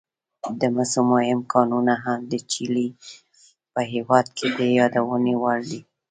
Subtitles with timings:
[0.59, 2.87] د مسو مهم کانونه هم د چیلي
[3.73, 5.81] په هېواد کې د یادونې وړ دي.